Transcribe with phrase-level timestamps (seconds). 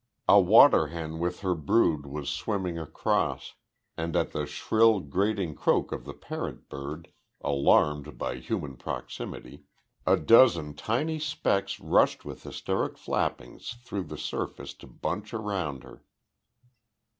[0.27, 3.53] A waterhen with her brood was swimming across,
[3.95, 7.09] and at the shrill, grating croak of the parent bird,
[7.41, 9.65] alarmed by human proximity,
[10.07, 15.83] a dozen tiny black specks rushed with hysteric flappings through the surface to bunch around
[15.83, 16.03] her.